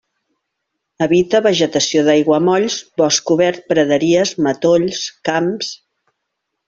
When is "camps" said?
5.31-5.71